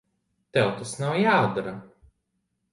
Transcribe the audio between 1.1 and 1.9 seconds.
jādara.